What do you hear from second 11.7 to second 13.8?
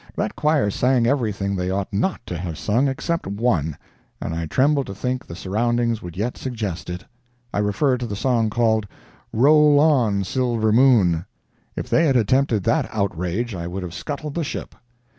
If they had attempted that outrage I